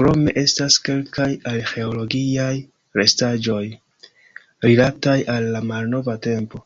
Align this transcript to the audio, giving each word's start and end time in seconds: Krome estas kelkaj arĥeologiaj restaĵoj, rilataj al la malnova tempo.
Krome 0.00 0.32
estas 0.40 0.74
kelkaj 0.88 1.28
arĥeologiaj 1.52 2.50
restaĵoj, 3.00 3.62
rilataj 4.68 5.18
al 5.36 5.50
la 5.58 5.66
malnova 5.72 6.20
tempo. 6.28 6.62